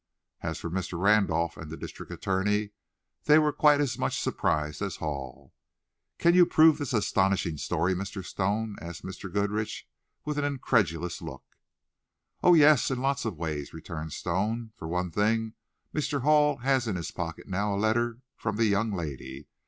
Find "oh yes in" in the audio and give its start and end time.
12.41-12.99